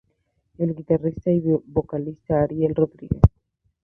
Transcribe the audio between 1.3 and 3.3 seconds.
y vocalista Ariel Rodríguez.